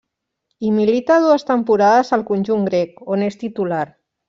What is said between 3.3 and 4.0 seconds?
és titular.